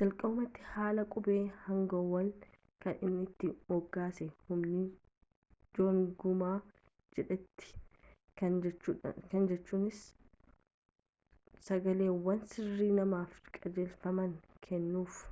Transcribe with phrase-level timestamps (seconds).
[0.00, 2.28] jalqabumati haala qubee hanguwel
[2.84, 4.84] kan inni itti moggaase hunmin
[5.78, 6.44] jeongeum
[7.16, 7.72] jedheti
[9.32, 10.04] kana jechuunis
[11.66, 14.32] sagaleewwan sirrii namaaf qajeelfamaa
[14.70, 15.22] kennuuf